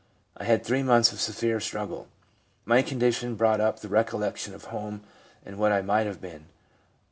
[0.35, 2.07] I had three months of severe struggle.
[2.65, 5.01] My condition brought up the recollection of home,
[5.45, 6.45] and what I might have been.